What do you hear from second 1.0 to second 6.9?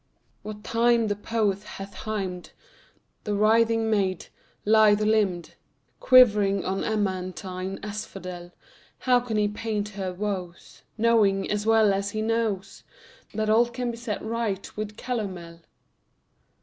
the poet hath hymned The writhing maid, lithe limbed, Quivering on